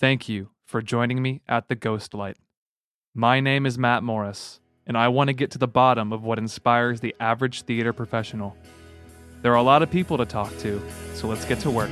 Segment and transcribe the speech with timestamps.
[0.00, 2.36] Thank you for joining me at the Ghostlight.
[3.14, 6.38] My name is Matt Morris, and I want to get to the bottom of what
[6.38, 8.56] inspires the average theater professional.
[9.42, 10.80] There are a lot of people to talk to,
[11.12, 11.90] so let's get to work.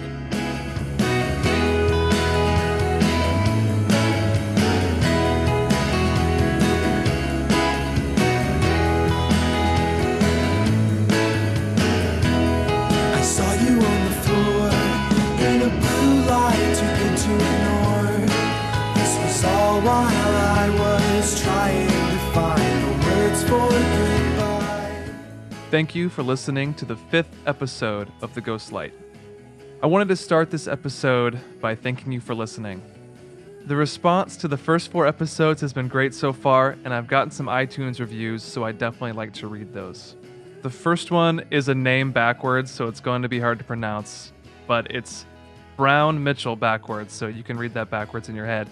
[25.71, 28.95] Thank you for listening to the fifth episode of The Ghost Light.
[29.83, 32.81] I wanted to start this episode by thanking you for listening.
[33.67, 37.31] The response to the first four episodes has been great so far, and I've gotten
[37.31, 40.17] some iTunes reviews, so I definitely like to read those.
[40.63, 44.33] The first one is a name backwards, so it's going to be hard to pronounce,
[44.67, 45.27] but it's
[45.77, 48.71] Brown Mitchell backwards, so you can read that backwards in your head.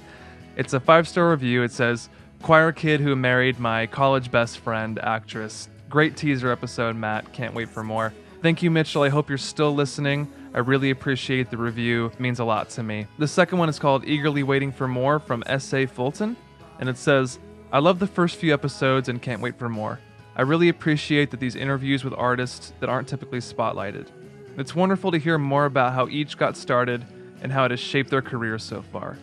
[0.57, 1.63] It's a five star review.
[1.63, 2.09] It says,
[2.41, 5.69] Choir kid who married my college best friend, actress.
[5.89, 7.33] Great teaser episode, Matt.
[7.33, 8.13] Can't wait for more.
[8.43, 9.03] Thank you, Mitchell.
[9.03, 10.31] I hope you're still listening.
[10.53, 12.07] I really appreciate the review.
[12.07, 13.07] It means a lot to me.
[13.19, 15.87] The second one is called Eagerly Waiting for More from S.A.
[15.87, 16.37] Fulton,
[16.81, 17.39] and it says,
[17.73, 20.01] I love the first few episodes and can't wait for more.
[20.35, 24.09] I really appreciate that these interviews with artists that aren't typically spotlighted.
[24.57, 27.05] It's wonderful to hear more about how each got started
[27.43, 29.19] and how it has shaped their careers so far.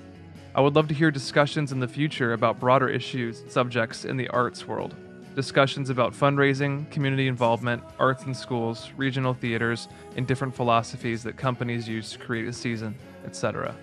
[0.56, 4.18] I would love to hear discussions in the future about broader issues and subjects in
[4.18, 4.96] the arts world.
[5.36, 11.88] Discussions about fundraising, community involvement, arts in schools, regional theaters, and different philosophies that companies
[11.88, 12.96] use to create a season,
[13.26, 13.76] etc.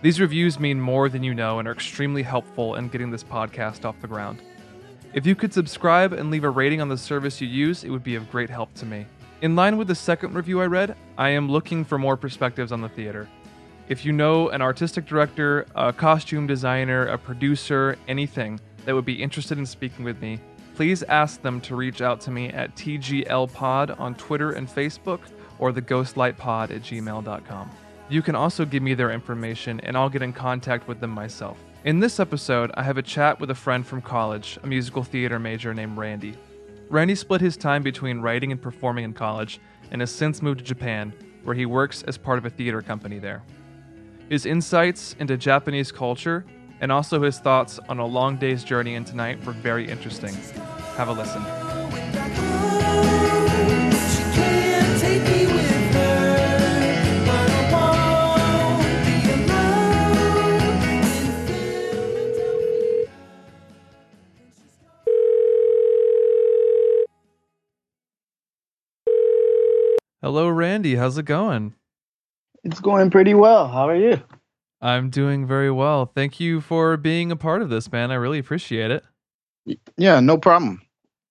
[0.00, 3.84] These reviews mean more than you know and are extremely helpful in getting this podcast
[3.84, 4.40] off the ground.
[5.12, 8.04] If you could subscribe and leave a rating on the service you use, it would
[8.04, 9.04] be of great help to me.
[9.42, 12.80] In line with the second review I read, I am looking for more perspectives on
[12.80, 13.28] the theater.
[13.88, 19.22] If you know an artistic director, a costume designer, a producer, anything that would be
[19.22, 20.40] interested in speaking with me,
[20.76, 25.20] please ask them to reach out to me at TGLPod on Twitter and Facebook
[25.58, 27.70] or theghostlightpod at gmail.com.
[28.10, 31.58] You can also give me their information and I'll get in contact with them myself.
[31.84, 35.38] In this episode, I have a chat with a friend from college, a musical theater
[35.38, 36.36] major named Randy.
[36.90, 39.60] Randy split his time between writing and performing in college
[39.90, 43.18] and has since moved to Japan, where he works as part of a theater company
[43.18, 43.42] there.
[44.28, 46.44] His insights into Japanese culture
[46.80, 50.34] and also his thoughts on a long day's journey into tonight were very interesting.
[50.96, 51.42] Have a listen.
[70.22, 70.96] Hello, Randy.
[70.96, 71.74] How's it going?
[72.64, 73.68] It's going pretty well.
[73.68, 74.20] How are you?
[74.86, 76.06] I'm doing very well.
[76.06, 78.12] Thank you for being a part of this, man.
[78.12, 79.04] I really appreciate it.
[79.96, 80.80] Yeah, no problem.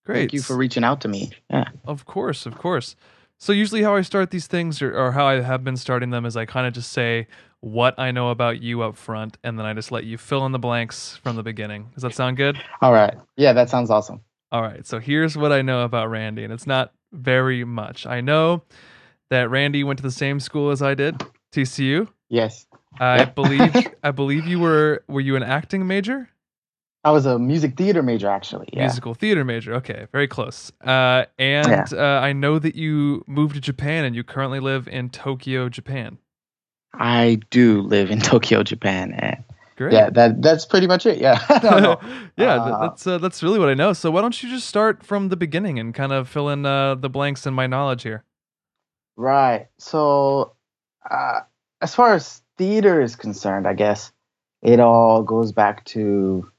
[0.05, 0.19] Great.
[0.19, 1.31] Thank you for reaching out to me.
[1.49, 1.69] Yeah.
[1.85, 2.97] Of course, of course.
[3.39, 6.25] So usually how I start these things or, or how I have been starting them
[6.25, 7.27] is I kind of just say
[7.61, 10.51] what I know about you up front and then I just let you fill in
[10.51, 11.91] the blanks from the beginning.
[11.93, 12.61] Does that sound good?
[12.81, 13.15] All right.
[13.37, 14.19] Yeah, that sounds awesome.
[14.51, 14.85] All right.
[14.85, 18.05] So here's what I know about Randy and it's not very much.
[18.05, 18.63] I know
[19.29, 21.23] that Randy went to the same school as I did,
[21.53, 22.09] TCU.
[22.27, 22.67] Yes.
[22.99, 26.29] I believe I believe you were were you an acting major?
[27.03, 28.67] I was a music theater major actually.
[28.73, 28.81] Yeah.
[28.81, 29.75] Musical theater major.
[29.75, 30.71] Okay, very close.
[30.83, 31.85] Uh, and Yeah.
[31.91, 36.17] uh, I know that you moved to Japan and you currently live in Tokyo, Japan.
[36.93, 39.13] I do live in Tokyo, Japan.
[39.13, 39.43] And
[39.75, 39.93] Great.
[39.93, 41.19] yeah, that that's pretty much it.
[41.19, 41.43] Yeah.
[41.49, 42.01] I don't
[42.37, 43.93] yeah, Uh, that's uh, that's really what I know.
[43.93, 46.95] So why don't you just start from the beginning and kind of fill in uh,
[46.95, 48.23] the blanks in my knowledge here?
[49.17, 49.67] Right.
[49.79, 50.55] So,
[51.09, 51.41] uh,
[51.81, 54.11] as far as theater is concerned, I guess
[54.61, 56.49] it all goes back to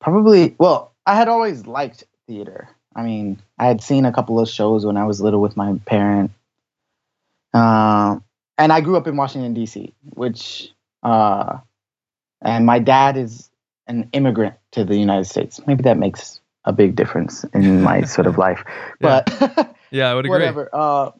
[0.00, 2.68] probably, well, I had always liked theater.
[2.94, 5.78] I mean, I had seen a couple of shows when I was little with my
[5.86, 6.30] parent.
[7.54, 8.22] Um,
[8.58, 11.58] and I grew up in Washington, D.C., which, uh,
[12.42, 13.50] and my dad is
[13.86, 15.60] an immigrant to the United States.
[15.66, 18.62] Maybe that makes a big difference in my sort of life.
[19.00, 19.22] Yeah.
[19.26, 20.38] But Yeah, I would agree.
[20.38, 20.70] whatever.
[20.72, 21.10] Uh,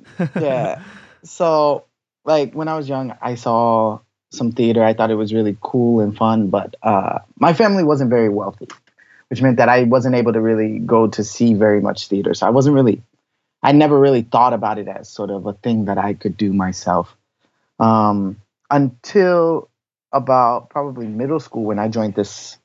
[0.41, 0.83] yeah.
[1.25, 1.85] so
[2.25, 4.83] like when I was young, I saw some theater.
[4.83, 8.69] I thought it was really cool and fun, but uh, my family wasn't very wealthy,
[9.29, 12.35] which meant that I wasn't able to really go to see very much theater.
[12.35, 13.03] So I wasn't really,
[13.63, 16.53] I never really thought about it as sort of a thing that I could do
[16.53, 17.15] myself
[17.79, 18.41] um,
[18.71, 19.69] until
[20.13, 22.59] about probably middle school when I joined this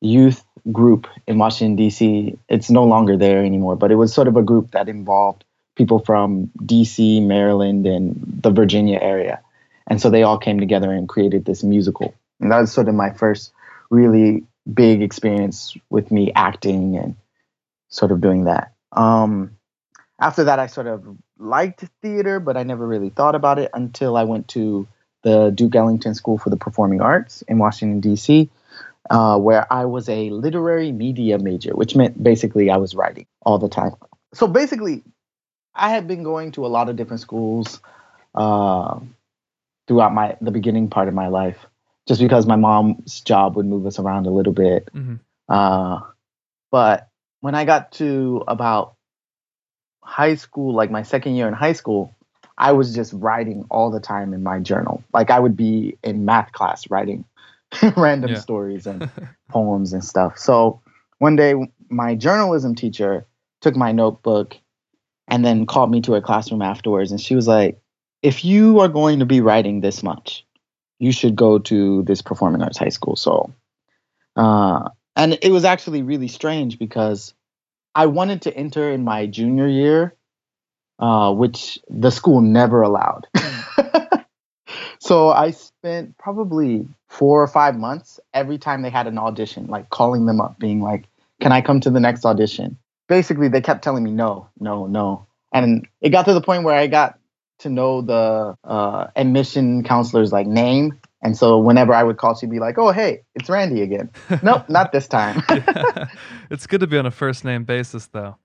[0.00, 2.38] youth group in Washington D.C.
[2.48, 5.44] It's no longer there anymore, but it was sort of a group that involved
[5.76, 9.40] people from D.C., Maryland, and the Virginia area,
[9.86, 12.94] and so they all came together and created this musical And that was sort of
[12.94, 13.52] my first
[13.90, 17.16] really big experience with me acting and
[17.88, 18.72] sort of doing that.
[18.92, 19.56] Um,
[20.18, 21.04] after that, I sort of
[21.38, 24.86] liked theater, but I never really thought about it until I went to
[25.22, 28.48] the Duke Ellington School for the Performing Arts in Washington, D.C.,
[29.10, 33.58] uh, where I was a literary media major, which meant basically I was writing all
[33.58, 33.92] the time.
[34.32, 35.02] So basically,
[35.74, 37.80] I had been going to a lot of different schools
[38.34, 39.00] uh,
[39.88, 41.58] throughout my the beginning part of my life,
[42.06, 44.88] just because my mom's job would move us around a little bit.
[44.92, 45.16] hmm
[45.48, 46.00] Uh,
[46.70, 47.08] but
[47.40, 48.94] when I got to about
[50.02, 52.14] high school, like my second year in high school,
[52.56, 55.02] I was just writing all the time in my journal.
[55.12, 57.24] Like I would be in math class writing
[57.96, 58.40] random Yeah.
[58.40, 59.08] stories and
[59.50, 60.38] poems and stuff.
[60.38, 60.80] So
[61.18, 61.54] one day,
[61.88, 63.26] my journalism teacher
[63.60, 64.56] took my notebook
[65.28, 67.10] and then called me to her classroom afterwards.
[67.10, 67.80] And she was like,
[68.22, 70.46] if you are going to be writing this much,
[70.98, 73.16] you should go to this performing arts high school.
[73.16, 73.52] So,
[74.36, 77.34] uh, and it was actually really strange because
[77.94, 80.14] I wanted to enter in my junior year,
[80.98, 83.26] uh, which the school never allowed.
[84.98, 89.90] so I spent probably four or five months every time they had an audition, like
[89.90, 91.06] calling them up, being like,
[91.40, 92.78] "Can I come to the next audition?"
[93.08, 96.74] Basically, they kept telling me no, no, no, and it got to the point where
[96.74, 97.18] I got
[97.58, 102.50] to know the uh, admission counselor's like name, and so whenever I would call, she'd
[102.50, 104.10] be like, "Oh, hey, it's Randy again."
[104.42, 105.42] nope, not this time.
[105.50, 106.06] Yeah.
[106.50, 108.36] It's good to be on a first name basis, though.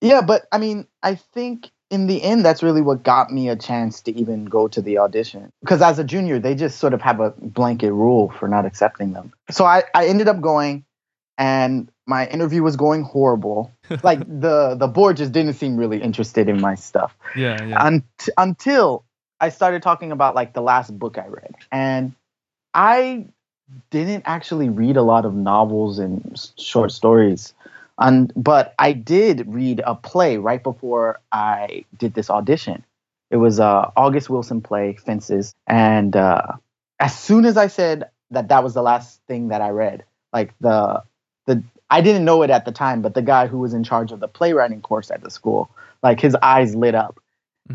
[0.00, 3.56] Yeah, but I mean, I think in the end, that's really what got me a
[3.56, 5.52] chance to even go to the audition.
[5.60, 9.12] Because as a junior, they just sort of have a blanket rule for not accepting
[9.12, 9.32] them.
[9.50, 10.84] So I, I ended up going,
[11.36, 13.72] and my interview was going horrible.
[14.02, 17.86] like the the board just didn't seem really interested in my stuff Yeah, yeah.
[17.86, 19.04] Unt- until
[19.40, 22.12] I started talking about like the last book I read, and
[22.74, 23.26] I
[23.90, 27.54] didn't actually read a lot of novels and short stories,
[27.98, 32.84] and but I did read a play right before I did this audition.
[33.30, 36.52] It was a August Wilson play, Fences, and uh,
[36.98, 40.52] as soon as I said that that was the last thing that I read, like
[40.60, 41.02] the
[41.46, 44.12] the I didn't know it at the time, but the guy who was in charge
[44.12, 45.70] of the playwriting course at the school,
[46.02, 47.20] like his eyes lit up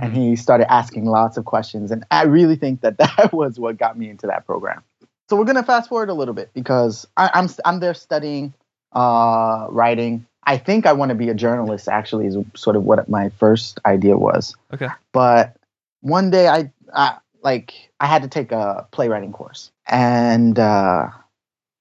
[0.01, 0.15] and Mhm.
[0.15, 1.91] he started asking lots of questions.
[1.91, 4.83] And I really think that that was what got me into that program.
[5.29, 8.53] So we're gonna fast forward a little bit because I, I'm I'm there studying
[8.93, 10.25] uh, writing.
[10.43, 11.89] I think I want to be a journalist.
[11.89, 14.55] Actually, is sort of what my first idea was.
[14.73, 14.87] Okay.
[15.11, 15.57] But
[16.01, 21.09] one day I, I like I had to take a playwriting course, and uh,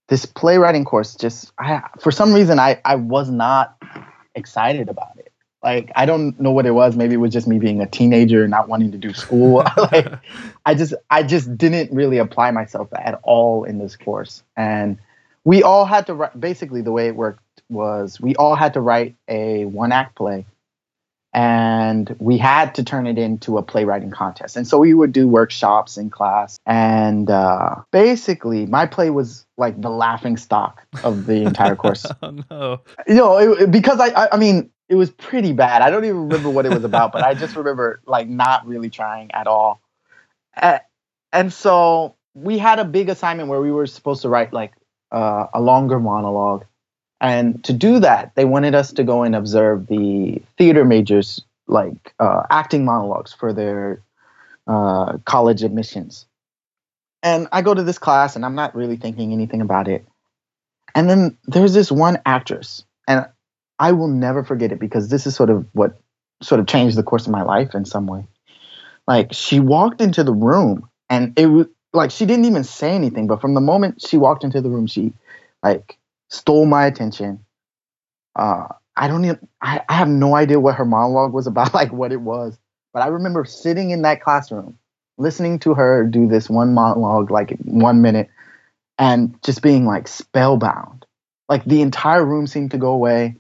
[0.09, 3.77] this playwriting course just I, for some reason I I was not
[4.35, 5.33] excited about it.
[5.63, 6.97] Like I don't know what it was.
[6.97, 9.65] Maybe it was just me being a teenager and not wanting to do school.
[9.93, 10.13] like
[10.67, 14.43] I just I just didn't really apply myself at all in this course.
[14.57, 14.99] And
[15.45, 17.41] we all had to write basically the way it worked
[17.71, 20.45] was we all had to write a one act play
[21.35, 24.57] and we had to turn it into a playwriting contest.
[24.57, 29.81] And so we would do workshops in class and uh, basically my play was like
[29.81, 32.81] the laughing stock of the entire course oh no.
[33.07, 35.83] you know, it, because I, I, I mean, it was pretty bad.
[35.83, 38.91] I don't even remember what it was about, but I just remember like not really
[38.91, 39.81] trying at all.
[40.57, 40.81] A-
[41.33, 44.73] and so we had a big assignment where we were supposed to write like
[45.11, 46.65] uh, a longer monologue,
[47.25, 52.15] and to do that, they wanted us to go and observe the theater majors like
[52.21, 54.03] uh, acting monologues for their
[54.67, 56.27] uh, college admissions.
[57.23, 60.07] And I go to this class, and I'm not really thinking anything about it.
[60.95, 63.27] And then there's this one actress, and
[63.79, 65.99] I will never forget it because this is sort of what
[66.43, 68.27] sort of changed the course of my life in some way.
[69.09, 73.27] Like she walked into the room and it was like she didn't even say anything,
[73.27, 75.15] but from the moment she walked into the room, she
[75.63, 75.97] like
[76.35, 77.45] stole my attention.
[78.37, 81.93] Uh, I don't even I, I have no idea what her monologue was about, like
[81.93, 82.59] what it was.
[82.93, 84.79] But I remember sitting in that classroom,
[85.19, 88.31] listening to her do this one monologue, like one minute,
[88.99, 91.07] and just being like spellbound.
[91.49, 93.37] Like the entire room seemed to go away.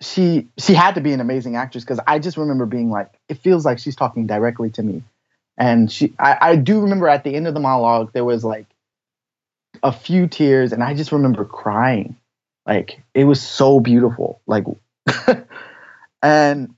[0.00, 3.38] She she had to be an amazing actress because I just remember being like, it
[3.38, 5.02] feels like she's talking directly to me.
[5.56, 8.66] And she I, I do remember at the end of the monologue there was like
[9.82, 12.16] a few tears and I just remember crying.
[12.66, 14.40] Like it was so beautiful.
[14.46, 14.64] Like
[16.22, 16.74] and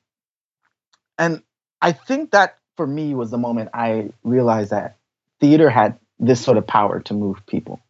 [1.18, 1.42] and
[1.82, 4.96] I think that for me was the moment I realized that
[5.40, 7.80] theater had this sort of power to move people.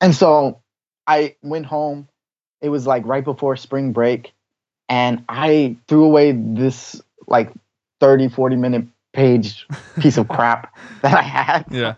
[0.00, 0.60] And so
[1.06, 2.08] I went home.
[2.60, 4.32] It was like right before spring break.
[4.88, 7.52] And I threw away this like
[8.00, 9.66] 30, 40 minute page
[10.00, 11.64] piece of crap that I had.
[11.70, 11.94] Yeah.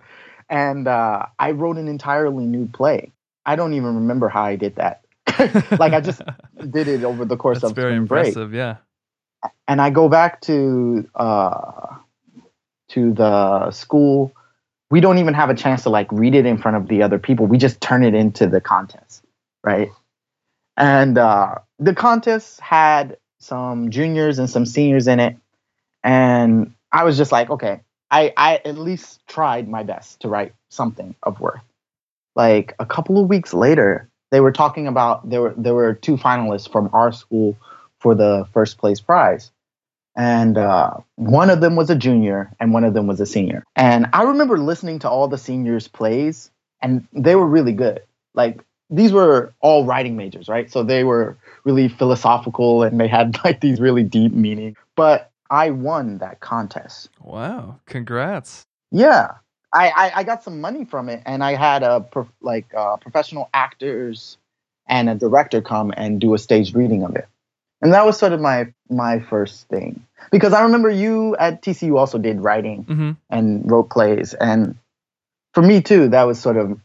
[0.52, 3.11] And uh, I wrote an entirely new play.
[3.47, 5.00] I don't even remember how I did that.
[5.78, 6.21] like I just
[6.71, 8.54] did it over the course That's of very spring break impressive.
[8.54, 8.76] Yeah.
[9.66, 11.97] and I go back to uh,
[12.90, 14.32] to the school.
[14.90, 17.18] We don't even have a chance to like read it in front of the other
[17.18, 17.47] people.
[17.47, 19.25] We just turn it into the contest,
[19.64, 19.90] right?
[20.76, 25.37] And uh, the contest had some juniors and some seniors in it,
[26.04, 27.80] and I was just like, okay,
[28.12, 31.62] I I at least tried my best to write something of worth.
[32.37, 36.16] Like a couple of weeks later, they were talking about there were there were two
[36.16, 37.57] finalists from our school
[37.99, 39.50] for the first place prize.
[40.14, 43.64] And uh, one of them was a junior and one of them was a senior.
[43.76, 46.50] And I remember listening to all the seniors' plays,
[46.83, 48.02] and they were really good.
[48.35, 50.71] Like, these were all writing majors, right?
[50.71, 54.76] So they were really philosophical and they had like these really deep meaning.
[54.97, 57.11] But I won that contest.
[57.21, 57.78] Wow.
[57.87, 58.64] Congrats.
[58.90, 59.32] Yeah.
[59.73, 62.97] I, I, I got some money from it, and I had a prof, like uh,
[62.97, 64.37] professional actors
[64.88, 67.28] and a director come and do a staged reading of it
[67.82, 71.99] and that was sort of my my first thing because i remember you at tcu
[71.99, 74.76] also did writing hmm and wrote plays and
[75.52, 76.80] for me too that was sort of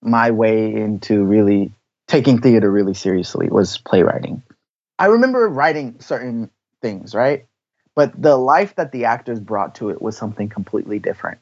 [0.00, 1.72] my way into really
[2.06, 4.42] taking theater really seriously was playwriting
[4.98, 6.50] i remember writing certain
[6.80, 7.46] things right
[7.98, 11.38] but the life that the actors brought to it was something completely different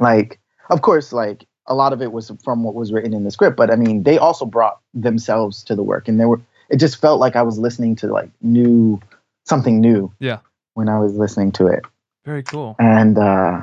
[0.00, 0.38] like
[0.70, 3.56] of course like a lot of it was from what was written in the script
[3.56, 6.40] but i mean they also brought themselves to the work and they were
[6.70, 8.98] it just felt like i was listening to like new
[9.44, 10.38] something new Yeah.
[10.74, 11.84] when i was listening to it
[12.24, 12.74] Very cool.
[12.78, 13.60] and uh,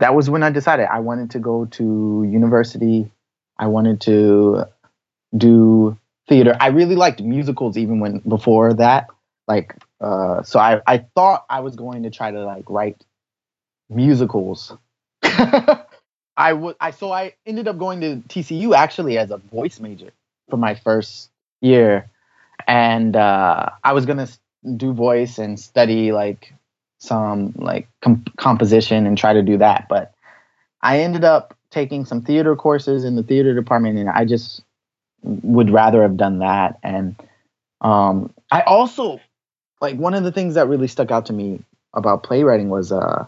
[0.00, 1.84] that was when I decided I wanted to go to
[2.28, 3.10] university.
[3.58, 4.64] I wanted to
[5.36, 5.96] do
[6.28, 6.56] theater.
[6.60, 9.06] I really liked musicals even when before that.
[9.46, 13.04] Like, uh, so I I thought I was going to try to like write
[13.88, 14.76] musicals.
[15.22, 20.10] I would I so I ended up going to TCU actually as a voice major
[20.50, 22.10] for my first year,
[22.66, 24.28] and uh, I was gonna
[24.76, 26.54] do voice and study like
[26.98, 29.86] some like com- composition and try to do that.
[29.88, 30.12] But
[30.82, 34.62] I ended up taking some theater courses in the theater department, and I just
[35.22, 36.78] would rather have done that.
[36.82, 37.16] And
[37.80, 39.20] um, I also
[39.84, 41.62] like one of the things that really stuck out to me
[41.92, 43.26] about playwriting was uh,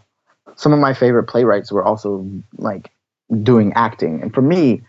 [0.56, 2.90] some of my favorite playwrights were also like
[3.42, 4.82] doing acting, and for me.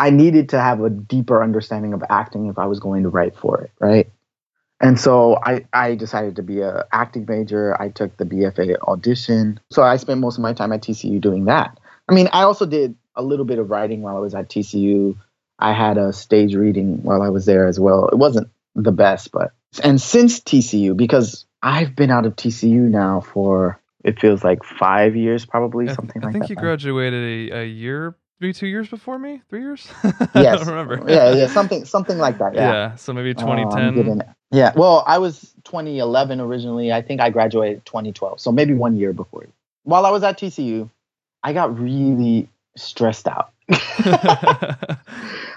[0.00, 3.36] I needed to have a deeper understanding of acting if I was going to write
[3.36, 4.08] for it, right?
[4.80, 7.76] And so I, I decided to be a acting major.
[7.82, 9.58] I took the BFA audition.
[9.70, 11.78] So I spent most of my time at TCU doing that.
[12.08, 15.16] I mean, I also did a little bit of writing while I was at TCU.
[15.58, 18.06] I had a stage reading while I was there as well.
[18.08, 23.20] It wasn't the best, but and since TCU, because I've been out of TCU now
[23.20, 26.38] for it feels like five years, probably I, something I like that.
[26.38, 29.88] I think you graduated a, a year, maybe two years before me, three years.
[30.34, 31.04] I don't remember.
[31.08, 32.54] yeah, yeah, something something like that.
[32.54, 32.72] yeah.
[32.72, 32.94] Yeah.
[32.96, 33.94] So maybe Uh, 2010.
[33.94, 34.28] getting it.
[34.50, 34.72] Yeah.
[34.74, 36.92] Well, I was 2011 originally.
[36.92, 38.40] I think I graduated 2012.
[38.40, 39.46] So maybe one year before.
[39.82, 40.88] While I was at TCU,
[41.42, 43.50] I got really stressed out.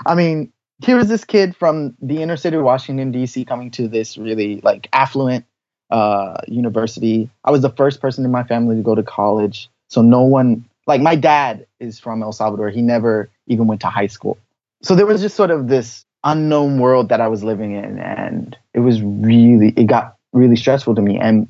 [0.05, 0.51] I mean,
[0.83, 4.61] here was this kid from the inner city of Washington, D.C., coming to this really
[4.61, 5.45] like affluent
[5.91, 7.29] uh, university.
[7.43, 9.69] I was the first person in my family to go to college.
[9.89, 12.69] So no one, like my dad is from El Salvador.
[12.69, 14.37] He never even went to high school.
[14.81, 17.99] So there was just sort of this unknown world that I was living in.
[17.99, 21.19] And it was really, it got really stressful to me.
[21.19, 21.47] And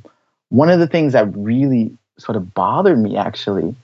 [0.50, 3.76] one of the things that really sort of bothered me actually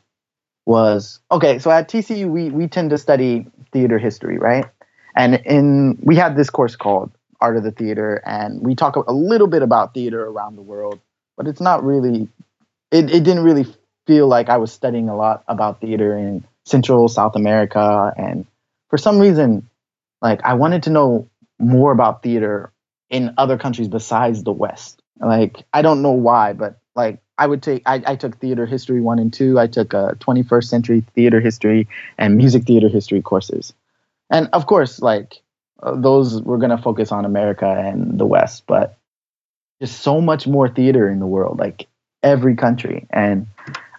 [0.65, 4.65] was okay, so at TCU, we, we tend to study theater history, right?
[5.17, 7.09] And in we had this course called
[7.41, 10.99] Art of the Theater, and we talk a little bit about theater around the world,
[11.35, 12.29] but it's not really.
[12.91, 13.65] It it didn't really
[14.05, 18.45] feel like I was studying a lot about theater in Central South America, and
[18.91, 19.67] for some reason,
[20.21, 22.71] like I wanted to know more about theater
[23.09, 25.01] in other countries besides the West.
[25.19, 29.01] Like I don't know why, but like I would take I, I took theater history
[29.01, 29.59] one and two.
[29.59, 31.87] I took a 21st century theater history
[32.19, 33.73] and music theater history courses
[34.29, 35.41] and of course like
[35.83, 38.97] uh, those we're to focus on america and the west but
[39.79, 41.87] there's so much more theater in the world like
[42.23, 43.07] every country.
[43.09, 43.47] And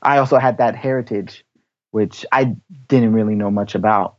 [0.02, 1.44] i also had that heritage
[1.90, 2.56] which i
[2.88, 4.16] didn't really know much about.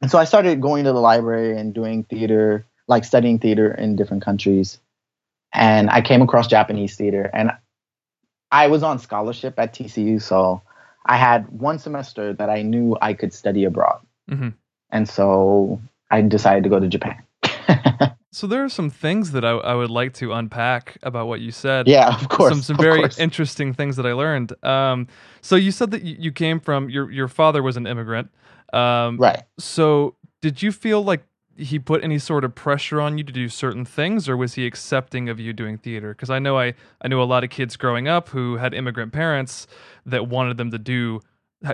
[0.00, 3.96] And so i started going to the library and doing theater like studying theater in
[3.96, 4.78] different countries.
[5.52, 7.30] And i came across japanese theater.
[7.32, 7.50] And
[8.50, 10.62] i was on scholarship at tcu so
[11.04, 14.00] i had one semester that i knew i could study abroad.
[14.28, 14.50] Hmm
[14.94, 15.78] and so
[16.10, 17.22] I decided to go to Japan.
[18.34, 21.52] So there are some things that I, I would like to unpack about what you
[21.52, 21.86] said.
[21.86, 22.50] Yeah, of course.
[22.50, 23.16] Some some very course.
[23.16, 24.52] interesting things that I learned.
[24.64, 25.06] Um,
[25.40, 28.30] so you said that you, came from your your father was an immigrant.
[28.72, 29.44] Um, right.
[29.60, 31.22] So did you feel like
[31.56, 34.66] he put any sort of pressure on you to do certain things, or was he
[34.66, 36.12] accepting of you doing theater?
[36.12, 39.12] Because I know I I knew a lot of kids growing up who had immigrant
[39.12, 39.68] parents
[40.06, 41.20] that wanted them to do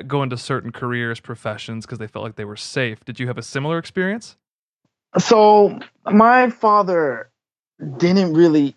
[0.06, 3.04] go into certain careers, professions because they felt like they were safe.
[3.04, 4.36] Did you have a similar experience?
[5.18, 7.30] So my father
[7.96, 8.76] didn't really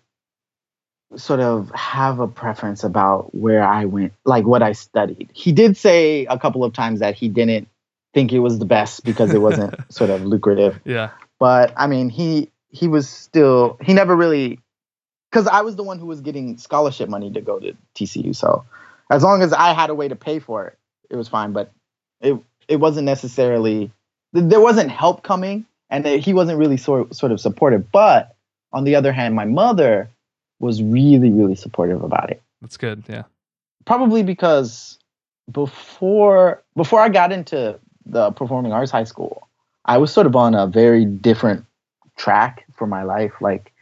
[1.16, 5.30] sort of have a preference about where I went, like what I studied.
[5.32, 7.68] He did say a couple of times that he didn't
[8.14, 10.80] think it was the best because it wasn't sort of lucrative.
[10.84, 11.10] Yeah.
[11.38, 14.58] But I mean, he he was still he never really
[15.30, 18.34] because I was the one who was getting scholarship money to go to TCU.
[18.34, 18.64] So
[19.10, 20.78] as long as I had a way to pay for it,
[21.14, 21.52] it was fine.
[21.52, 21.70] But
[22.20, 22.36] it
[22.68, 23.90] it wasn't necessarily
[24.32, 27.90] there wasn't help coming, and he wasn't really sort sort of supportive.
[27.90, 28.34] But
[28.72, 30.10] on the other hand, my mother
[30.60, 32.42] was really really supportive about it.
[32.60, 33.04] That's good.
[33.08, 33.24] Yeah.
[33.84, 34.98] Probably because
[35.50, 39.48] before before I got into the performing arts high school,
[39.84, 41.64] I was sort of on a very different
[42.16, 43.32] track for my life.
[43.40, 43.72] Like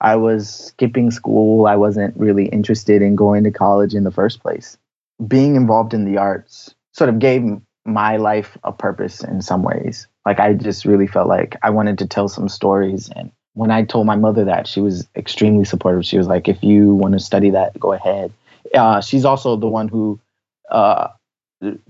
[0.00, 1.66] I was skipping school.
[1.66, 4.78] I wasn't really interested in going to college in the first place.
[5.26, 7.42] Being involved in the arts sort of gave
[7.86, 10.06] my life a purpose in some ways.
[10.26, 13.82] Like I just really felt like I wanted to tell some stories and when I
[13.82, 16.04] told my mother that, she was extremely supportive.
[16.04, 18.32] She was like, "If you want to study that, go ahead."
[18.72, 20.20] Uh, she's also the one who
[20.70, 21.08] uh,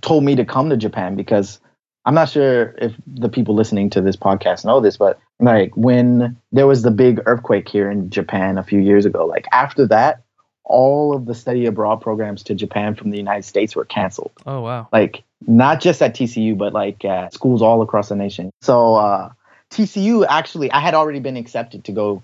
[0.00, 1.61] told me to come to Japan because
[2.07, 6.38] I'm not sure if the people listening to this podcast know this, but like when
[6.53, 10.23] there was the big earthquake here in Japan a few years ago, like after that,
[10.68, 14.32] all of the study abroad programs to Japan from the United States were canceled.
[14.46, 14.88] Oh wow.
[14.92, 18.50] Like not just at TCU, but like at schools all across the nation.
[18.60, 19.32] So uh,
[19.70, 22.22] TCU actually, I had already been accepted to go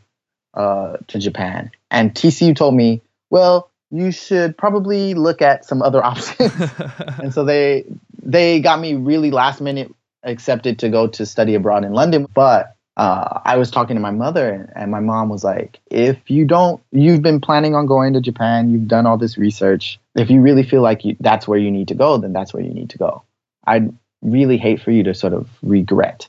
[0.53, 6.05] uh, to Japan, and TCU told me, well, you should probably look at some other
[6.05, 6.53] options.
[7.19, 7.85] and so they
[8.23, 12.27] they got me really last minute accepted to go to study abroad in London.
[12.33, 16.45] But uh, I was talking to my mother, and my mom was like, "If you
[16.45, 19.99] don't, you've been planning on going to Japan, you've done all this research.
[20.15, 22.63] If you really feel like you, that's where you need to go, then that's where
[22.63, 23.23] you need to go.
[23.67, 26.29] I'd really hate for you to sort of regret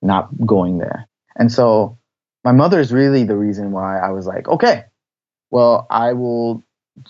[0.00, 1.98] not going there." And so
[2.44, 4.84] my mother is really the reason why I was like, "Okay,
[5.50, 6.62] well, I will."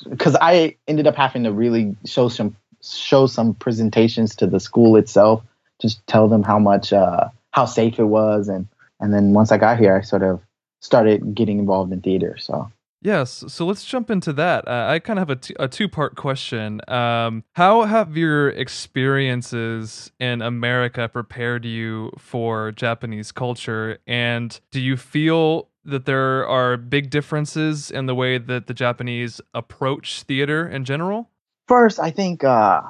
[0.08, 4.96] Because I ended up having to really show some show some presentations to the school
[4.96, 5.44] itself
[5.80, 8.66] to tell them how much uh, how safe it was and
[9.00, 10.40] and then once I got here I sort of
[10.80, 12.70] started getting involved in theater so
[13.02, 14.66] Yes, so let's jump into that.
[14.66, 16.80] Uh, I kind of have a, t- a two part question.
[16.88, 23.98] Um, how have your experiences in America prepared you for Japanese culture?
[24.08, 29.40] And do you feel that there are big differences in the way that the Japanese
[29.54, 31.28] approach theater in general?
[31.66, 32.82] first I think uh,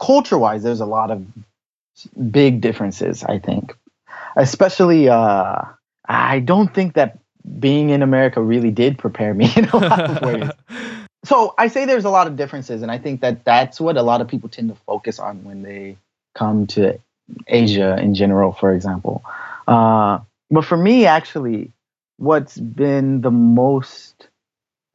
[0.00, 1.24] culture wise there's a lot of
[2.30, 3.76] big differences I think
[4.36, 5.62] especially uh,
[6.06, 7.18] I don't think that
[7.58, 10.50] being in America really did prepare me in a lot of ways
[11.24, 14.02] so I say there's a lot of differences, and I think that that's what a
[14.02, 15.96] lot of people tend to focus on when they
[16.34, 16.98] come to
[17.46, 19.24] Asia in general, for example.
[19.66, 20.20] Uh,
[20.50, 21.72] but for me, actually,
[22.18, 24.28] what's been the most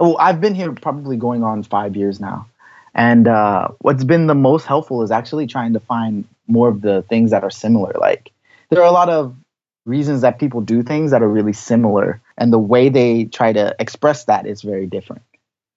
[0.01, 2.47] oh, I've been here probably going on five years now,
[2.93, 7.01] and uh, what's been the most helpful is actually trying to find more of the
[7.09, 7.93] things that are similar.
[7.99, 8.31] Like
[8.69, 9.35] there are a lot of
[9.85, 13.75] reasons that people do things that are really similar, and the way they try to
[13.79, 15.23] express that is very different.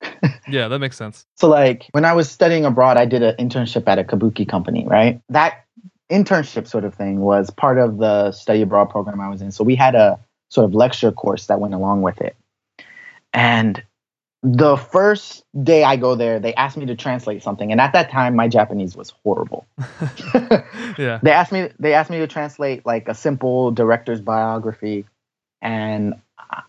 [0.49, 1.25] yeah, that makes sense.
[1.37, 4.87] So like when I was studying abroad, I did an internship at a kabuki company,
[4.87, 5.21] right?
[5.29, 5.65] That
[6.11, 9.51] internship sort of thing was part of the study abroad program I was in.
[9.51, 10.19] So we had a
[10.51, 12.37] sort of lecture course that went along with it.
[13.33, 13.83] And
[14.43, 17.71] the first day I go there, they asked me to translate something.
[17.71, 19.67] And at that time my Japanese was horrible.
[20.99, 21.21] yeah.
[21.23, 25.07] They asked me they asked me to translate like a simple director's biography
[25.61, 26.15] and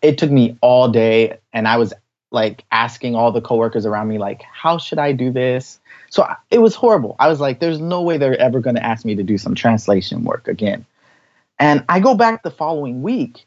[0.01, 1.93] it took me all day and I was
[2.31, 5.79] like asking all the coworkers around me like how should I do this?
[6.12, 7.15] So I- it was horrible.
[7.17, 9.55] I was like there's no way they're ever going to ask me to do some
[9.55, 10.86] translation work again.
[11.57, 13.45] And I go back the following week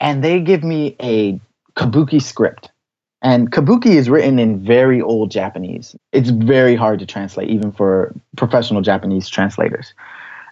[0.00, 1.40] and they give me a
[1.76, 2.70] kabuki script.
[3.26, 5.96] And kabuki is written in very old Japanese.
[6.12, 9.94] It's very hard to translate even for professional Japanese translators.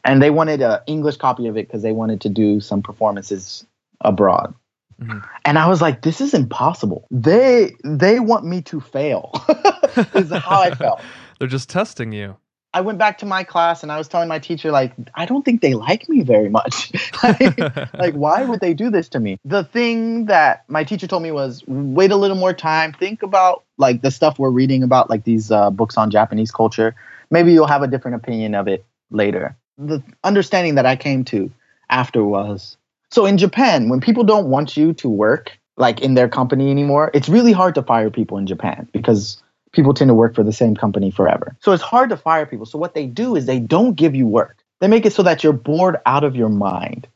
[0.04, 3.64] And they wanted an English copy of it because they wanted to do some performances
[4.00, 4.52] abroad.
[5.00, 5.24] Mhm.
[5.44, 7.06] And I was like, this is impossible.
[7.12, 9.30] They they want me to fail.
[10.14, 11.00] is how I felt.
[11.38, 12.36] They're just testing you.
[12.74, 15.44] I went back to my class and I was telling my teacher, like, I don't
[15.44, 16.92] think they like me very much.
[17.22, 17.58] like,
[17.94, 19.38] like, why would they do this to me?
[19.44, 23.62] The thing that my teacher told me was wait a little more time, think about
[23.78, 26.96] like the stuff we're reading about, like these uh, books on Japanese culture.
[27.30, 29.56] Maybe you'll have a different opinion of it later.
[29.78, 31.52] The understanding that I came to
[31.88, 32.76] after was
[33.10, 37.12] so in Japan, when people don't want you to work like in their company anymore,
[37.14, 39.40] it's really hard to fire people in Japan because
[39.74, 41.56] people tend to work for the same company forever.
[41.60, 42.66] So it's hard to fire people.
[42.66, 44.58] So what they do is they don't give you work.
[44.80, 47.08] They make it so that you're bored out of your mind.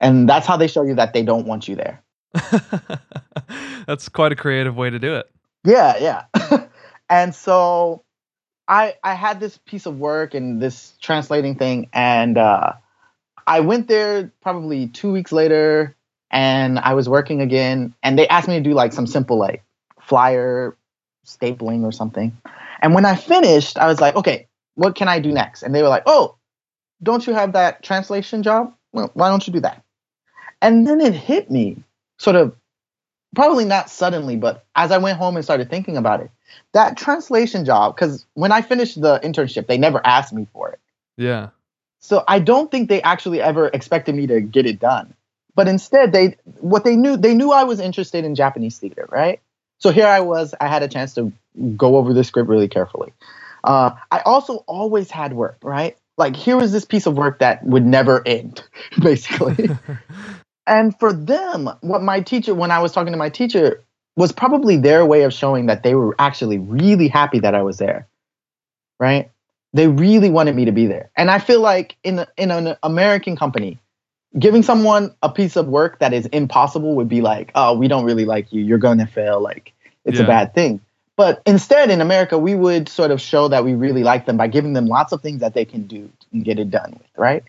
[0.00, 2.02] And that's how they show you that they don't want you there.
[3.86, 5.30] that's quite a creative way to do it.
[5.64, 6.66] Yeah, yeah.
[7.10, 8.02] and so
[8.66, 12.72] I I had this piece of work and this translating thing and uh
[13.46, 15.96] I went there probably 2 weeks later
[16.30, 19.64] and I was working again and they asked me to do like some simple like
[20.00, 20.76] flyer
[21.26, 22.36] stapling or something.
[22.82, 25.62] And when I finished, I was like, okay, what can I do next?
[25.62, 26.36] And they were like, oh,
[27.02, 28.74] don't you have that translation job?
[28.92, 29.82] Well, why don't you do that?
[30.62, 31.82] And then it hit me
[32.18, 32.54] sort of
[33.34, 36.30] probably not suddenly, but as I went home and started thinking about it,
[36.72, 40.80] that translation job, because when I finished the internship, they never asked me for it.
[41.16, 41.50] Yeah.
[42.00, 45.14] So I don't think they actually ever expected me to get it done.
[45.54, 49.40] But instead, they what they knew they knew I was interested in Japanese theater, right?
[49.80, 51.32] So here I was, I had a chance to
[51.76, 53.12] go over the script really carefully.
[53.64, 55.96] Uh, I also always had work, right?
[56.18, 58.62] Like here was this piece of work that would never end,
[59.00, 59.70] basically.
[60.66, 63.82] and for them, what my teacher, when I was talking to my teacher,
[64.16, 67.78] was probably their way of showing that they were actually really happy that I was
[67.78, 68.06] there,
[68.98, 69.30] right?
[69.72, 71.10] They really wanted me to be there.
[71.16, 73.78] And I feel like in in an American company,
[74.38, 78.04] giving someone a piece of work that is impossible would be like, oh, we don't
[78.04, 78.62] really like you.
[78.62, 79.40] You're going to fail.
[79.40, 79.72] Like,
[80.04, 80.24] it's yeah.
[80.24, 80.80] a bad thing.
[81.16, 84.46] But instead, in America, we would sort of show that we really like them by
[84.46, 87.44] giving them lots of things that they can do and get it done with, right?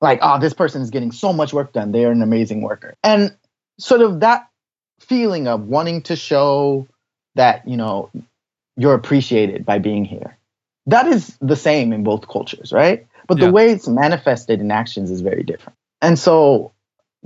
[0.00, 1.92] Like, oh, this person is getting so much work done.
[1.92, 2.94] They're an amazing worker.
[3.02, 3.34] And
[3.78, 4.48] sort of that
[5.00, 6.86] feeling of wanting to show
[7.34, 8.10] that, you know,
[8.76, 10.36] you're appreciated by being here.
[10.86, 13.06] That is the same in both cultures, right?
[13.26, 13.46] But yeah.
[13.46, 16.72] the way it's manifested in actions is very different and so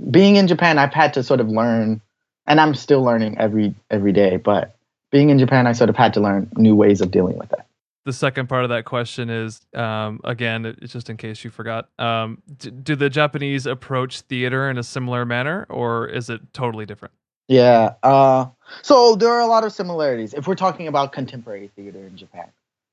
[0.09, 2.01] being in Japan, I've had to sort of learn,
[2.45, 4.37] and I'm still learning every every day.
[4.37, 4.75] But
[5.11, 7.65] being in Japan, I sort of had to learn new ways of dealing with that.
[8.05, 11.89] The second part of that question is, um, again, it's just in case you forgot.
[11.99, 16.85] Um, do, do the Japanese approach theater in a similar manner, or is it totally
[16.85, 17.13] different?
[17.49, 17.95] Yeah.
[18.03, 18.45] Uh,
[18.81, 22.47] so there are a lot of similarities if we're talking about contemporary theater in Japan.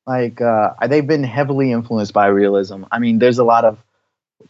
[0.07, 2.85] Like uh, they've been heavily influenced by realism.
[2.91, 3.79] I mean, there's a lot of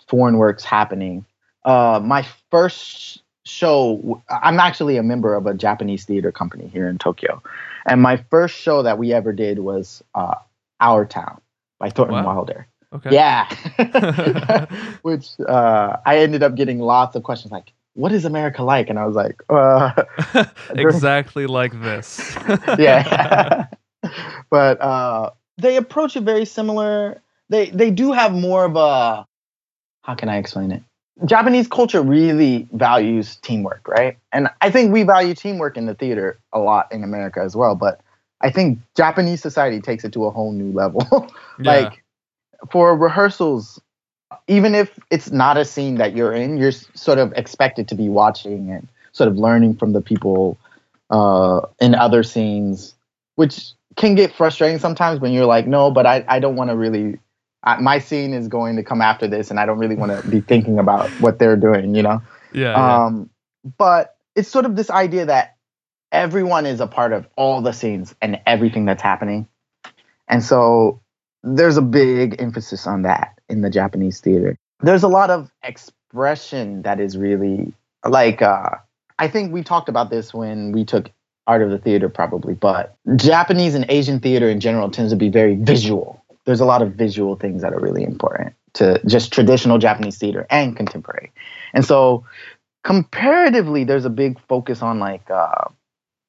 [0.08, 1.24] foreign works happening.
[1.64, 6.98] Uh, my first show, I'm actually a member of a Japanese theater company here in
[6.98, 7.42] Tokyo,
[7.86, 10.34] and my first show that we ever did was uh,
[10.80, 11.40] Our Town
[11.78, 12.36] by Thornton wow.
[12.36, 12.66] Wilder.
[12.92, 13.10] Okay.
[13.12, 13.48] Yeah,
[15.02, 18.98] which uh, I ended up getting lots of questions like, "What is America like?" And
[18.98, 19.90] I was like, uh,
[20.70, 22.36] "Exactly like this."
[22.78, 23.66] yeah,
[24.50, 27.20] but uh, they approach it very similar.
[27.48, 29.26] They they do have more of a
[30.04, 30.82] how can I explain it?
[31.24, 34.18] Japanese culture really values teamwork, right?
[34.32, 37.74] And I think we value teamwork in the theater a lot in America as well,
[37.74, 38.00] but
[38.40, 41.02] I think Japanese society takes it to a whole new level.
[41.58, 42.68] like yeah.
[42.70, 43.80] for rehearsals,
[44.48, 48.08] even if it's not a scene that you're in, you're sort of expected to be
[48.08, 50.58] watching and sort of learning from the people
[51.10, 52.94] uh, in other scenes,
[53.36, 56.76] which can get frustrating sometimes when you're like, no, but I, I don't want to
[56.76, 57.18] really
[57.64, 60.28] I, my scene is going to come after this, and I don't really want to
[60.28, 62.22] be thinking about what they're doing, you know.
[62.52, 63.30] Yeah, um,
[63.64, 63.70] yeah.
[63.78, 65.56] But it's sort of this idea that
[66.12, 69.48] everyone is a part of all the scenes and everything that's happening,
[70.28, 71.00] and so
[71.42, 74.56] there's a big emphasis on that in the Japanese theater.
[74.80, 77.72] There's a lot of expression that is really
[78.06, 78.70] like uh,
[79.18, 81.10] I think we talked about this when we took
[81.46, 85.28] art of the theater probably, but Japanese and Asian theater in general tends to be
[85.30, 89.78] very visual there's a lot of visual things that are really important to just traditional
[89.78, 91.32] Japanese theater and contemporary.
[91.72, 92.24] And so
[92.82, 95.68] comparatively, there's a big focus on like uh,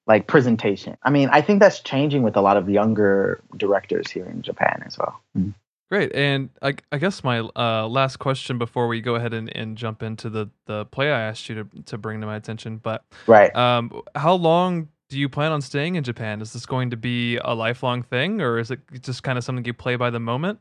[0.08, 0.98] like presentation.
[1.04, 4.84] I mean, I think that's changing with a lot of younger directors here in Japan
[4.86, 5.20] as well.
[5.38, 5.52] Mm-hmm.
[5.92, 6.16] Great.
[6.16, 10.02] And I, I guess my uh, last question before we go ahead and, and jump
[10.02, 13.56] into the, the play I asked you to, to bring to my attention, but right.
[13.56, 16.42] Um, how long do you plan on staying in Japan?
[16.42, 19.64] Is this going to be a lifelong thing, or is it just kind of something
[19.64, 20.60] you play by the moment?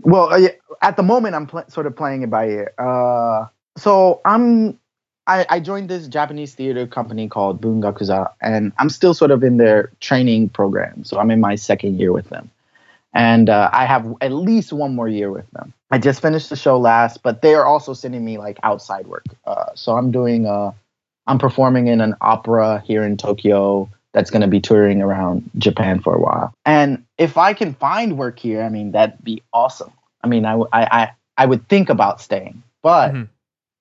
[0.00, 0.48] Well, uh,
[0.80, 2.72] at the moment, I'm pl- sort of playing it by ear.
[2.78, 4.78] Uh, so I'm
[5.26, 9.58] I, I, joined this Japanese theater company called Bungakuza, and I'm still sort of in
[9.58, 11.04] their training program.
[11.04, 12.50] So I'm in my second year with them.
[13.12, 15.74] and uh, I have at least one more year with them.
[15.90, 19.26] I just finished the show last, but they are also sending me like outside work.
[19.44, 20.72] Uh, so I'm doing uh,
[21.26, 26.00] I'm performing in an opera here in Tokyo that's going to be touring around Japan
[26.00, 26.52] for a while.
[26.66, 29.92] And if I can find work here, I mean that'd be awesome.
[30.22, 33.28] I mean, I I I, I would think about staying, but Mhm.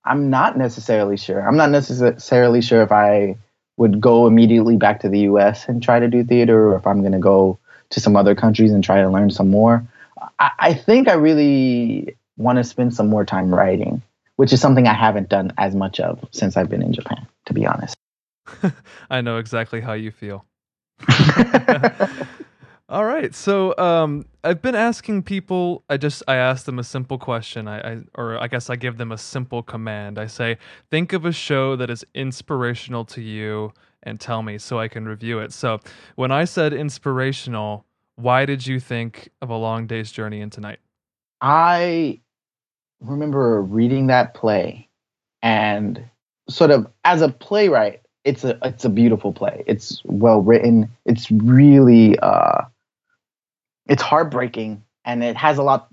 [0.05, 1.45] I'm not necessarily sure.
[1.47, 3.35] I'm not necessarily sure if I
[3.77, 5.67] would go immediately back to the U.S.
[5.67, 7.57] and try to do theater, or if I'm going to go
[7.91, 9.83] to some other countries and try to learn some more.
[10.39, 14.01] I, I think I really want to spend some more time writing,
[14.37, 17.59] which is something I haven't done as much of since I've been in Japan, to
[17.59, 17.97] be honest.
[19.09, 20.45] I know exactly how you feel.
[22.89, 23.33] All right.
[23.33, 25.83] So um, I've been asking people.
[25.89, 27.67] I just I asked them a simple question.
[27.67, 30.17] I, I or I guess I give them a simple command.
[30.19, 30.57] I say,
[30.89, 33.71] think of a show that is inspirational to you
[34.03, 35.53] and tell me so I can review it.
[35.53, 35.79] So
[36.15, 37.85] when I said inspirational,
[38.15, 40.79] why did you think of a long day's journey into night?
[41.39, 42.19] I
[42.99, 44.89] remember reading that play
[45.41, 46.09] and
[46.53, 49.63] sort of as a playwright, it's a it's a beautiful play.
[49.67, 50.89] It's well written.
[51.05, 52.65] It's really uh
[53.87, 55.89] it's heartbreaking and it has a lot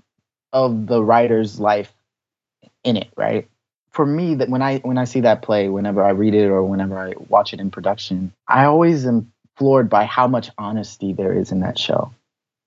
[0.53, 1.93] of the writer's life
[2.83, 3.47] in it, right?
[3.91, 6.63] For me that when I when I see that play, whenever I read it or
[6.63, 11.33] whenever I watch it in production, I always am floored by how much honesty there
[11.33, 12.13] is in that show.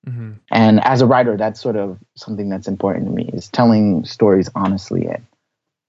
[0.05, 4.05] hmm And as a writer, that's sort of something that's important to me is telling
[4.05, 5.07] stories honestly.
[5.07, 5.25] And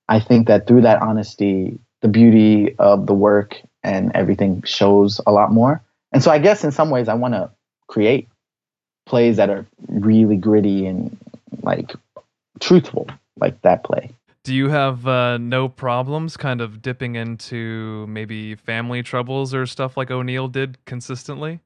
[0.08, 5.32] I think that through that honesty, the beauty of the work and everything shows a
[5.32, 5.82] lot more.
[6.12, 7.50] And so I guess in some ways I want to
[7.86, 8.28] create
[9.06, 11.16] plays that are really gritty and
[11.62, 11.94] like
[12.60, 13.08] truthful,
[13.40, 14.10] like that play.
[14.42, 19.96] Do you have uh, no problems kind of dipping into maybe family troubles or stuff
[19.96, 21.60] like O'Neill did consistently?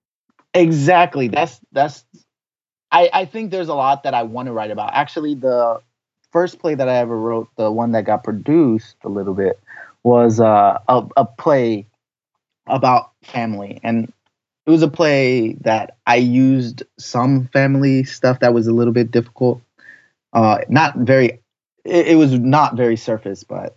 [0.54, 1.26] Exactly.
[1.26, 2.04] That's that's
[2.92, 4.94] I I think there's a lot that I want to write about.
[4.94, 5.80] Actually, the
[6.30, 9.58] first play that I ever wrote, the one that got produced a little bit,
[10.04, 11.86] was uh, a a play
[12.66, 14.12] about family, and
[14.66, 19.10] it was a play that I used some family stuff that was a little bit
[19.10, 19.60] difficult.
[20.32, 21.40] Uh, not very.
[21.84, 23.76] It, it was not very surface, but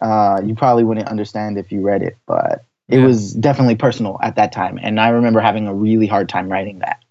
[0.00, 2.16] uh, you probably wouldn't understand if you read it.
[2.26, 3.06] But it Yeah.
[3.06, 6.80] was definitely personal at that time, and I remember having a really hard time writing
[6.80, 7.02] that.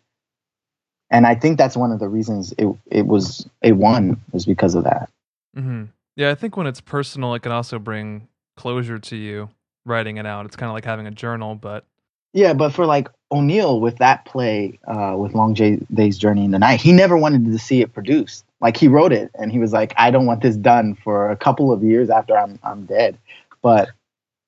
[1.09, 4.75] And I think that's one of the reasons it it was it won was because
[4.75, 5.09] of that.
[5.55, 9.49] hmm Yeah, I think when it's personal, it can also bring closure to you
[9.85, 10.45] writing it out.
[10.45, 11.85] It's kind of like having a journal, but
[12.33, 16.51] Yeah, but for like O'Neill with that play, uh, with Long J- Day's Journey in
[16.51, 18.45] the Night, he never wanted to see it produced.
[18.61, 21.35] Like he wrote it, and he was like, "I don't want this done for a
[21.37, 23.17] couple of years after I'm I'm dead."
[23.61, 23.89] But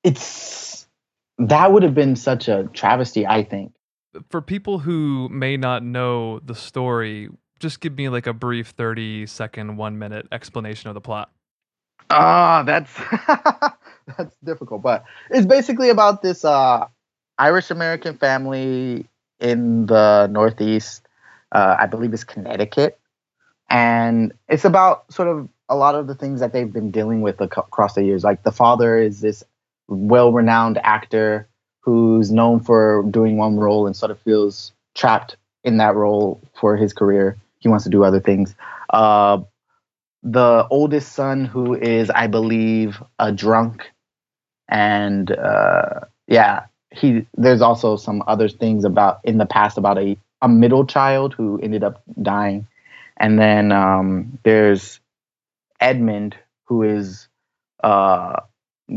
[0.03, 0.87] it's
[1.39, 3.73] that would have been such a travesty, I think.
[4.29, 9.27] for people who may not know the story, just give me like a brief 30
[9.27, 11.31] second, one minute explanation of the plot.
[12.09, 12.93] Ah, that's
[14.17, 16.87] that's difficult, but it's basically about this uh,
[17.37, 19.05] Irish American family
[19.39, 21.05] in the Northeast.
[21.51, 22.99] Uh, I believe it's Connecticut,
[23.69, 27.41] and it's about sort of a lot of the things that they've been dealing with
[27.41, 28.23] across the years.
[28.23, 29.43] Like the father is this
[29.87, 31.47] well-renowned actor
[31.81, 36.75] who's known for doing one role and sort of feels trapped in that role for
[36.77, 37.37] his career.
[37.59, 38.55] He wants to do other things.
[38.89, 39.39] Uh,
[40.31, 43.91] the oldest son who is i believe a drunk.
[44.69, 50.17] And uh yeah he there's also some other things about in the past about a
[50.41, 52.67] a middle child who ended up dying.
[53.17, 54.99] And then um there's
[55.81, 57.27] edmund who is
[57.83, 58.41] uh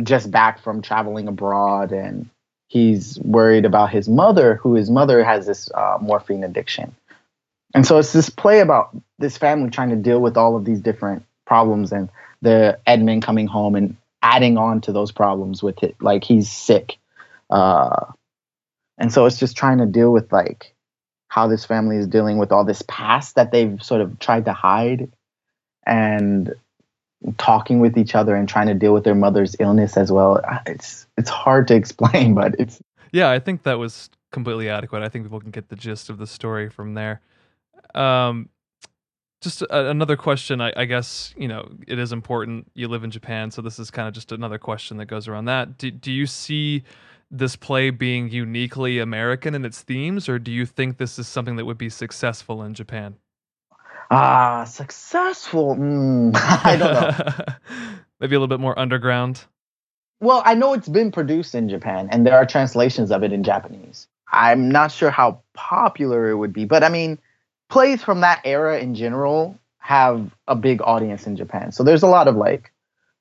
[0.04, 2.28] just back from traveling abroad and
[2.68, 6.94] he's worried about his mother who his mother has this uh, morphine addiction
[7.74, 10.80] and so it's this play about this family trying to deal with all of these
[10.80, 12.08] different problems and
[12.42, 15.96] the Edmund coming home and adding on to those problems with it.
[16.00, 16.96] Like he's sick.
[17.48, 18.06] Uh,
[18.98, 20.74] and so it's just trying to deal with like
[21.28, 24.52] how this family is dealing with all this past that they've sort of tried to
[24.52, 25.10] hide
[25.86, 26.54] and
[27.38, 30.40] talking with each other and trying to deal with their mother's illness as well.
[30.66, 32.80] It's it's hard to explain, but it's
[33.12, 35.02] Yeah, I think that was completely adequate.
[35.02, 37.20] I think people can get the gist of the story from there.
[37.94, 38.48] Um,
[39.40, 42.70] just a, another question, I, I guess, you know, it is important.
[42.74, 45.46] You live in Japan, so this is kind of just another question that goes around
[45.46, 45.78] that.
[45.78, 46.84] Do, do you see
[47.30, 51.56] this play being uniquely American in its themes, or do you think this is something
[51.56, 53.16] that would be successful in Japan?
[54.10, 55.76] ah successful.
[55.76, 56.32] Mm,
[56.64, 57.44] I don't know.
[58.20, 59.44] Maybe a little bit more underground.
[60.20, 63.42] Well, I know it's been produced in Japan and there are translations of it in
[63.42, 64.06] Japanese.
[64.30, 67.18] I'm not sure how popular it would be, but I mean,
[67.70, 71.72] plays from that era in general have a big audience in Japan.
[71.72, 72.70] So there's a lot of like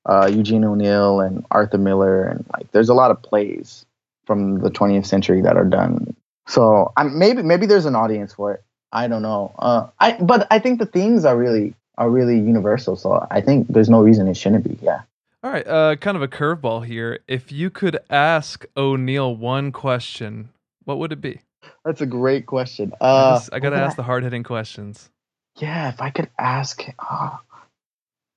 [0.05, 3.85] uh, Eugene O'Neill and Arthur Miller, and like there's a lot of plays
[4.25, 6.15] from the 20th century that are done.
[6.47, 8.63] So I'm, maybe maybe there's an audience for it.
[8.91, 9.53] I don't know.
[9.57, 12.95] Uh, I but I think the themes are really are really universal.
[12.95, 14.77] So I think there's no reason it shouldn't be.
[14.81, 15.01] Yeah.
[15.41, 17.19] All right, uh, kind of a curveball here.
[17.25, 20.49] If you could ask O'Neill one question,
[20.83, 21.39] what would it be?
[21.85, 22.93] That's a great question.
[22.99, 25.09] I, Uh, just, I gotta ask the hard hitting questions.
[25.57, 27.37] Yeah, if I could ask, uh,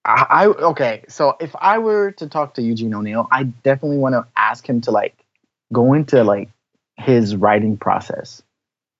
[0.05, 1.05] I, I okay.
[1.09, 4.81] So if I were to talk to Eugene O'Neill, I definitely want to ask him
[4.83, 5.15] to like
[5.73, 6.51] go into like
[6.97, 8.43] his writing process.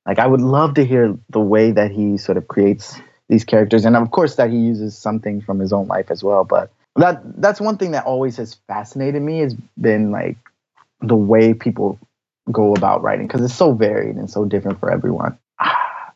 [0.07, 3.85] Like I would love to hear the way that he sort of creates these characters,
[3.85, 6.45] and of course that he uses something from his own life as well.
[6.45, 10.37] But that that's one thing that always has fascinated me has been like
[11.01, 11.99] the way people
[12.51, 15.39] go about writing because it's so varied and so different for everyone.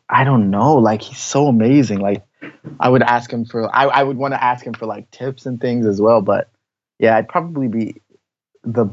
[0.09, 0.75] I don't know.
[0.75, 1.99] Like he's so amazing.
[1.99, 2.23] Like
[2.79, 5.45] I would ask him for I, I would want to ask him for like tips
[5.45, 6.21] and things as well.
[6.21, 6.49] But
[6.99, 8.01] yeah, I'd probably be
[8.63, 8.87] the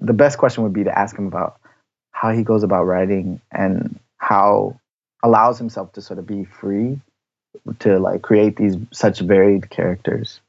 [0.00, 1.58] the best question would be to ask him about
[2.12, 4.78] how he goes about writing and how
[5.22, 7.00] allows himself to sort of be free
[7.80, 10.40] to like create these such varied characters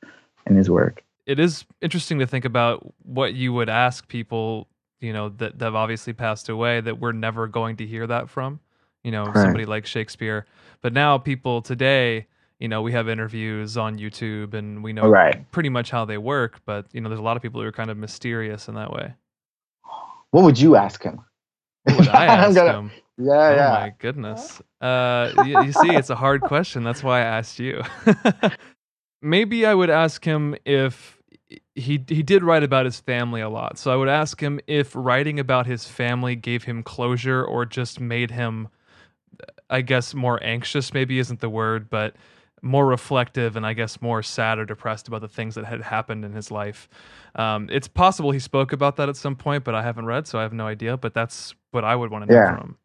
[0.47, 1.03] in his work.
[1.25, 4.67] It is interesting to think about what you would ask people,
[5.03, 8.29] you know, that, that have obviously passed away that we're never going to hear that
[8.29, 8.59] from,
[9.03, 9.35] you know, Right.
[9.35, 10.45] somebody like Shakespeare.
[10.81, 12.27] But now people today,
[12.59, 15.49] you know, we have interviews on YouTube and we know Right.
[15.51, 16.61] pretty much how they work.
[16.65, 18.91] But, you know, there's a lot of people who are kind of mysterious in that
[18.91, 19.13] way.
[20.31, 21.19] What would you ask him?
[21.83, 22.91] What would I ask gonna- them?
[23.17, 23.69] Yeah, Oh yeah.
[23.69, 24.59] my goodness.
[24.81, 26.83] Uh, you, you see, it's a hard question.
[26.83, 27.83] That's why I asked you.
[29.21, 31.17] Maybe I would ask him if
[31.75, 33.77] he he did write about his family a lot.
[33.77, 37.99] So I would ask him if writing about his family gave him closure or just
[37.99, 38.69] made him,
[39.69, 40.93] I guess, more anxious.
[40.93, 42.15] Maybe isn't the word, but
[42.61, 46.23] more reflective and I guess more sad or depressed about the things that had happened
[46.23, 46.87] in his life.
[47.35, 50.39] Um, it's possible he spoke about that at some point, but I haven't read, so
[50.39, 50.95] I have no idea.
[50.95, 52.45] But that's what I would want to know Yeah.
[52.45, 52.77] from him.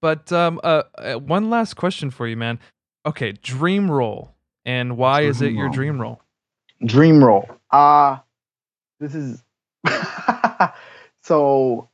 [0.00, 2.58] But um, uh, uh, one last question for you, man.
[3.06, 5.72] Okay, dream role, and why is it Dream your role.
[5.74, 6.22] dream role?
[6.84, 7.48] Dream role.
[7.70, 8.18] Uh
[9.00, 9.42] this is
[11.22, 11.88] so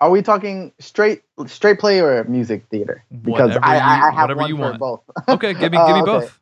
[0.00, 3.04] are we talking straight straight play or music theater?
[3.22, 4.80] Because Whatever I, I, you- I have whatever one you for want.
[4.80, 5.02] both.
[5.28, 6.02] Okay, give me Uh, give me okay.
[6.02, 6.40] both.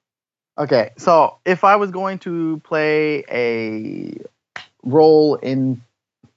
[0.59, 4.19] Okay, so if I was going to play a
[4.85, 5.83] role in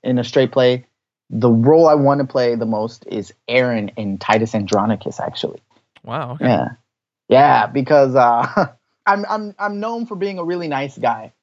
[0.03, 0.85] in a straight play,
[1.29, 5.19] the role I want to play the most is Aaron in Titus Andronicus.
[5.19, 5.61] Actually,
[6.03, 6.33] Wow.
[6.33, 6.45] Okay.
[6.47, 6.69] yeah,
[7.29, 8.73] yeah, because uh,
[9.05, 11.33] I'm I'm I'm known for being a really nice guy,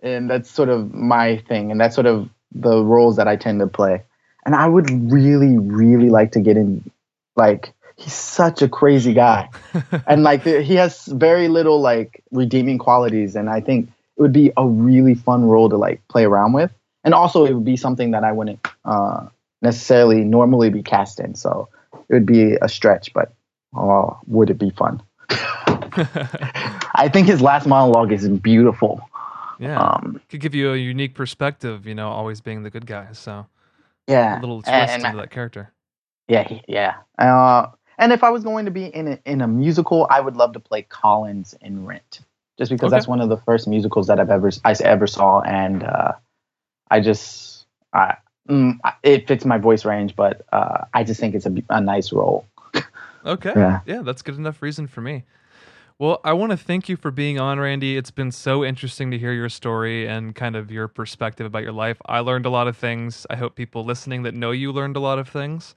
[0.00, 3.60] and that's sort of my thing, and that's sort of the roles that I tend
[3.60, 4.02] to play.
[4.44, 6.88] And I would really, really like to get in,
[7.34, 9.50] like he's such a crazy guy.
[10.06, 13.34] And like the, he has very little like redeeming qualities.
[13.34, 16.70] And i think it would be a really fun role to like play around with.
[17.04, 19.26] And also it would be something that i wouldn't uh,
[19.62, 21.34] necessarily normally be cast in.
[21.34, 21.68] So
[22.08, 23.32] it would be a stretch but
[23.74, 25.02] oh would it be fun
[26.96, 29.08] i think his last monologue is beautiful
[29.58, 29.80] yeah.
[29.80, 33.08] um Could give you a unique perspective, you know, always being the good guy.
[33.12, 33.46] So
[34.06, 35.72] yeah a little twist and- into that character.
[36.28, 36.96] Yeah, yeah.
[37.18, 40.36] Uh, and if I was going to be in a, in a musical, I would
[40.36, 42.20] love to play Collins in Rent,
[42.58, 42.96] just because Okay.
[42.96, 46.12] that's one of the first musicals that I've ever I ever saw, and uh,
[46.90, 48.16] I just I,
[48.50, 52.12] mm, it fits my voice range, but uh, I just think it's a, a nice
[52.12, 52.44] role.
[53.24, 53.52] Okay.
[53.56, 53.80] Yeah.
[53.86, 55.24] Yeah, that's good enough reason for me.
[55.98, 57.96] Well, I want to thank you for being on, Randy.
[57.96, 61.72] It's been so interesting to hear your story and kind of your perspective about your
[61.72, 61.96] life.
[62.04, 63.26] I learned a lot of things.
[63.30, 65.74] I hope people listening that know you learned a lot of things.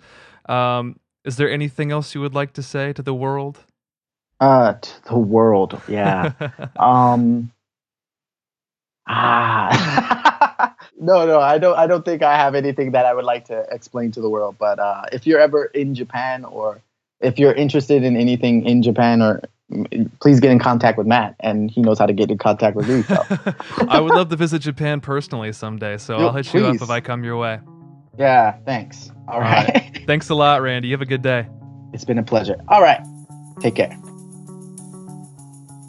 [0.50, 3.60] Um, is there anything else you would like to say to the world?
[4.42, 6.34] Uh, to the world, yeah.
[6.80, 7.50] um,
[9.08, 11.78] ah, no, no, I don't.
[11.78, 14.58] I don't think I have anything that I would like to explain to the world.
[14.60, 16.82] But uh, if you're ever in Japan, or
[17.22, 19.42] if you're interested in anything in Japan, or
[20.20, 22.88] please get in contact with Matt, and he knows how to get in contact with
[22.90, 23.04] me.
[23.04, 23.24] So
[23.88, 26.90] I would love to visit Japan personally someday, so Yo, I'll hit you up if
[26.90, 27.60] I come your way.
[28.18, 29.12] yeah, thanks.
[29.28, 29.68] All right.
[29.74, 30.88] right, Thanks a lot, Randy.
[30.88, 31.48] You have a good day.
[31.94, 32.56] it's been a pleasure.
[32.68, 33.00] All right,
[33.60, 33.96] take care.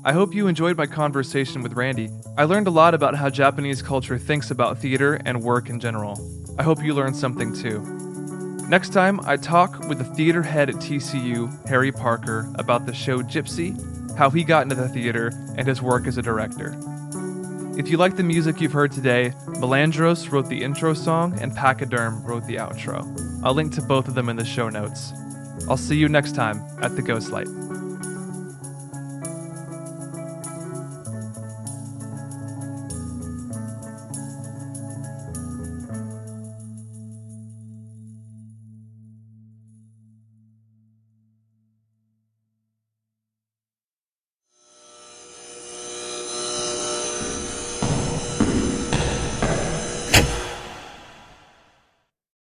[0.03, 2.09] I hope you enjoyed my conversation with Randy.
[2.39, 6.19] I learned a lot about how Japanese culture thinks about theater and work in general.
[6.59, 7.81] I hope you learned something too.
[8.71, 13.21] Next time, I talk with the theater head at TCU, Harry Parker, about the show
[13.21, 13.75] Gypsy,
[14.17, 16.77] how he got into the theater, and his work as a director.
[17.77, 22.23] If you like the music you've heard today, Malandros wrote the intro song and Pachyderm
[22.23, 23.03] wrote the outro.
[23.43, 25.13] I'll link to both of them in the show notes.
[25.69, 27.70] I'll see you next time at the Ghostlight.